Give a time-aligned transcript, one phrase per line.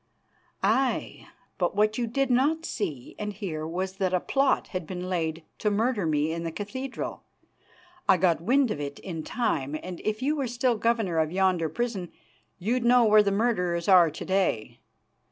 [0.63, 1.27] "Aye,
[1.59, 5.43] but what you did not see and hear was that a plot had been laid
[5.59, 7.21] to murder me in the cathedral.
[8.09, 11.69] I got wind of it in time and if you were still governor of yonder
[11.69, 12.11] prison
[12.57, 14.79] you'd know where the murderers are to day.